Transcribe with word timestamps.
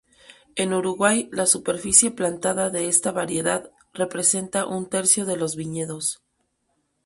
En 0.55 0.73
Uruguay, 0.73 1.29
la 1.31 1.45
superficie 1.45 2.09
plantada 2.09 2.71
de 2.71 2.87
esta 2.87 3.11
variedad, 3.11 3.69
representa 3.93 4.65
un 4.65 4.89
tercio 4.89 5.27
de 5.27 5.37
los 5.37 5.55
viñedos. 5.55 6.23